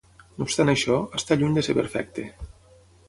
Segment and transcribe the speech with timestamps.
[0.37, 2.27] No obstant això, està lluny de ser perfecte.